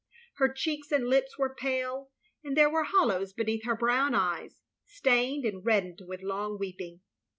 [0.37, 2.09] Her cheeks and lips were pale,
[2.43, 7.01] and there were hollows beneath her brown eyes, stained and reddened with long weeping.